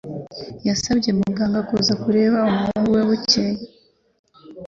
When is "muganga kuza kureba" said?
1.19-2.37